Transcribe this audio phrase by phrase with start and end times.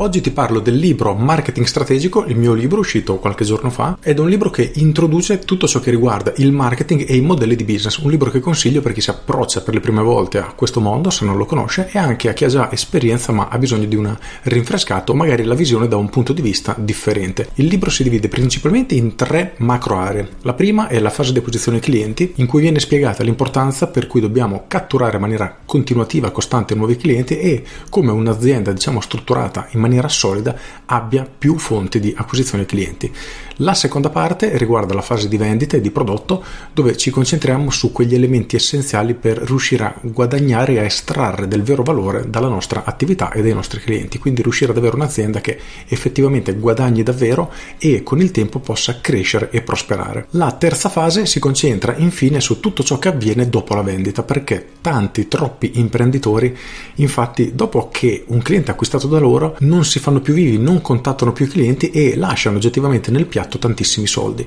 [0.00, 4.18] Oggi ti parlo del libro Marketing Strategico, il mio libro uscito qualche giorno fa, ed
[4.18, 7.64] è un libro che introduce tutto ciò che riguarda il marketing e i modelli di
[7.64, 10.78] business, un libro che consiglio per chi si approccia per le prime volte a questo
[10.78, 13.86] mondo, se non lo conosce, e anche a chi ha già esperienza ma ha bisogno
[13.86, 17.48] di una rinfrescata o magari la visione da un punto di vista differente.
[17.54, 20.28] Il libro si divide principalmente in tre macro aree.
[20.42, 24.20] La prima è la fase di acquisizione clienti, in cui viene spiegata l'importanza per cui
[24.20, 29.86] dobbiamo catturare in maniera continuativa, costante nuovi clienti e come un'azienda, diciamo, strutturata in maniera
[29.88, 30.54] maniera solida
[30.86, 33.12] abbia più fonti di acquisizione clienti.
[33.60, 37.90] La seconda parte riguarda la fase di vendita e di prodotto dove ci concentriamo su
[37.90, 42.84] quegli elementi essenziali per riuscire a guadagnare e a estrarre del vero valore dalla nostra
[42.84, 45.58] attività e dai nostri clienti, quindi riuscire ad avere un'azienda che
[45.88, 50.28] effettivamente guadagni davvero e con il tempo possa crescere e prosperare.
[50.30, 54.66] La terza fase si concentra infine su tutto ciò che avviene dopo la vendita perché
[54.80, 56.56] tanti, troppi imprenditori
[56.96, 60.80] infatti dopo che un cliente acquistato da loro non non si fanno più vivi, non
[60.80, 64.46] contattano più i clienti e lasciano oggettivamente nel piatto tantissimi soldi.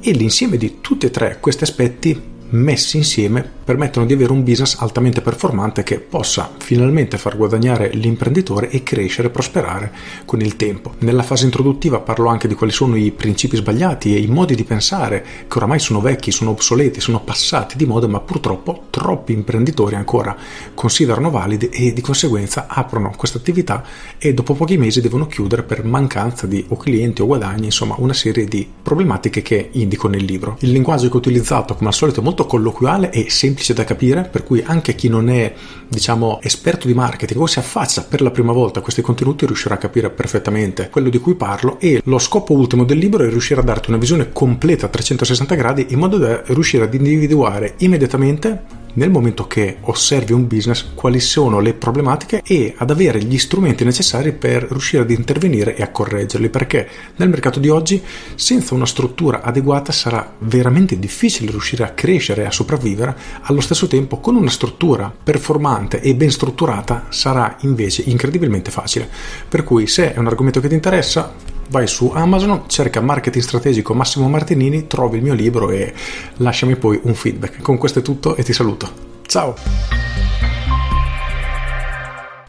[0.00, 4.76] E l'insieme di tutti e tre questi aspetti messi insieme permettono di avere un business
[4.78, 9.92] altamente performante che possa finalmente far guadagnare l'imprenditore e crescere e prosperare
[10.24, 10.94] con il tempo.
[10.98, 14.62] Nella fase introduttiva parlo anche di quali sono i principi sbagliati e i modi di
[14.62, 19.96] pensare che oramai sono vecchi, sono obsoleti, sono passati di moda, ma purtroppo troppi imprenditori
[19.96, 20.36] ancora
[20.74, 23.82] considerano validi e di conseguenza aprono questa attività
[24.18, 28.14] e dopo pochi mesi devono chiudere per mancanza di o clienti o guadagni, insomma una
[28.14, 30.56] serie di problematiche che indico nel libro.
[30.60, 33.84] Il linguaggio che ho utilizzato come al solito è molto molto colloquiale e semplice da
[33.84, 35.54] capire, per cui anche chi non è,
[35.88, 39.76] diciamo, esperto di marketing o si affaccia per la prima volta a questi contenuti riuscirà
[39.76, 43.60] a capire perfettamente quello di cui parlo e lo scopo ultimo del libro è riuscire
[43.60, 48.84] a darti una visione completa a 360 gradi in modo da riuscire ad individuare immediatamente
[48.96, 53.84] nel momento che osservi un business quali sono le problematiche e ad avere gli strumenti
[53.84, 58.02] necessari per riuscire ad intervenire e a correggerli perché nel mercato di oggi
[58.34, 63.16] senza una struttura adeguata sarà veramente difficile riuscire a crescere e a sopravvivere.
[63.42, 69.08] Allo stesso tempo con una struttura performante e ben strutturata sarà invece incredibilmente facile.
[69.48, 73.94] Per cui se è un argomento che ti interessa vai su Amazon, cerca marketing strategico
[73.94, 75.92] Massimo Martinini, trovi il mio libro e
[76.36, 77.60] lasciami poi un feedback.
[77.60, 78.88] Con questo è tutto e ti saluto.
[79.26, 79.54] Ciao!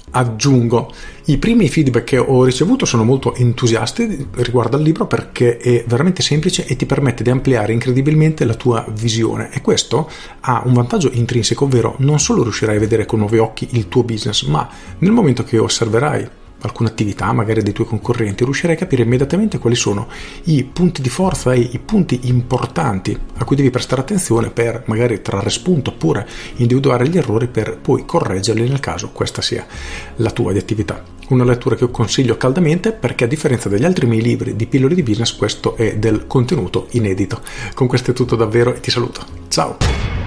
[0.09, 0.91] Aggiungo,
[1.25, 6.23] i primi feedback che ho ricevuto sono molto entusiasti riguardo al libro perché è veramente
[6.23, 11.11] semplice e ti permette di ampliare incredibilmente la tua visione e questo ha un vantaggio
[11.11, 14.67] intrinseco, ovvero non solo riuscirai a vedere con nuovi occhi il tuo business, ma
[14.99, 16.29] nel momento che osserverai
[16.61, 20.07] alcune attività magari dei tuoi concorrenti, riuscirai a capire immediatamente quali sono
[20.45, 25.21] i punti di forza e i punti importanti a cui devi prestare attenzione per magari
[25.21, 29.65] trarre spunto oppure individuare gli errori per poi correggerli nel caso questa sia
[30.17, 31.03] la tua di attività.
[31.29, 35.03] Una lettura che consiglio caldamente perché a differenza degli altri miei libri di pillole di
[35.03, 37.41] business questo è del contenuto inedito.
[37.73, 39.25] Con questo è tutto davvero e ti saluto.
[39.49, 40.26] Ciao!